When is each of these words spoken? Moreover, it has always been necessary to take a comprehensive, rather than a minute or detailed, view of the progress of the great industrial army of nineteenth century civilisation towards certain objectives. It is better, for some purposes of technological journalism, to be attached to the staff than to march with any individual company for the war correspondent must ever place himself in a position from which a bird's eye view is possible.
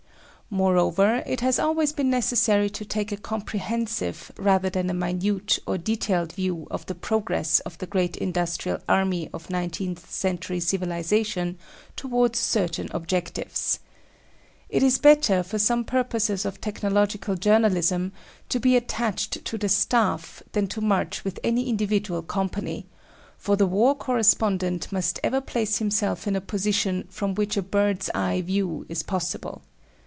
Moreover, 0.53 1.23
it 1.25 1.39
has 1.39 1.59
always 1.59 1.93
been 1.93 2.09
necessary 2.09 2.69
to 2.71 2.83
take 2.83 3.13
a 3.13 3.15
comprehensive, 3.15 4.33
rather 4.37 4.69
than 4.69 4.89
a 4.89 4.93
minute 4.93 5.57
or 5.65 5.77
detailed, 5.77 6.33
view 6.33 6.67
of 6.69 6.85
the 6.87 6.93
progress 6.93 7.61
of 7.61 7.77
the 7.77 7.85
great 7.87 8.17
industrial 8.17 8.79
army 8.89 9.29
of 9.33 9.49
nineteenth 9.49 10.11
century 10.11 10.59
civilisation 10.59 11.57
towards 11.95 12.37
certain 12.39 12.89
objectives. 12.91 13.79
It 14.67 14.83
is 14.83 14.97
better, 14.97 15.41
for 15.41 15.57
some 15.57 15.85
purposes 15.85 16.43
of 16.43 16.59
technological 16.59 17.35
journalism, 17.35 18.11
to 18.49 18.59
be 18.59 18.75
attached 18.75 19.45
to 19.45 19.57
the 19.57 19.69
staff 19.69 20.43
than 20.51 20.67
to 20.67 20.81
march 20.81 21.23
with 21.23 21.39
any 21.45 21.69
individual 21.69 22.21
company 22.23 22.87
for 23.37 23.55
the 23.55 23.67
war 23.67 23.95
correspondent 23.95 24.91
must 24.91 25.17
ever 25.23 25.39
place 25.39 25.77
himself 25.77 26.27
in 26.27 26.35
a 26.35 26.41
position 26.41 27.07
from 27.09 27.35
which 27.35 27.55
a 27.55 27.61
bird's 27.61 28.09
eye 28.13 28.41
view 28.41 28.85
is 28.89 29.01
possible. 29.01 29.61